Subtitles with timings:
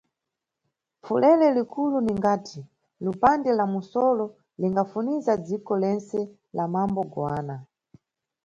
[1.01, 2.59] Pfulele likulu ningati
[3.05, 4.25] lupande la mu msolo
[4.59, 6.19] lingafuniza dziko lentse
[6.55, 7.55] la mambo Goana.